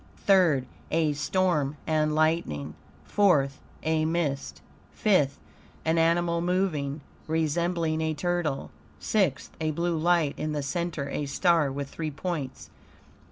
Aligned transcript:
THIRD 0.25 0.65
A 0.89 1.13
storm, 1.13 1.77
and 1.85 2.15
lightning. 2.15 2.73
FOURTH 3.05 3.61
A 3.83 4.03
mist. 4.03 4.59
FIFTH 4.93 5.37
An 5.85 5.99
animal 5.99 6.41
moving, 6.41 7.01
resembling 7.27 8.01
a 8.01 8.15
turtle. 8.15 8.71
SIXTH 8.99 9.51
A 9.61 9.69
blue 9.69 9.99
light; 9.99 10.33
in 10.39 10.53
the 10.53 10.63
center 10.63 11.07
a 11.09 11.27
star 11.27 11.71
with 11.71 11.87
three 11.89 12.09
points. 12.09 12.71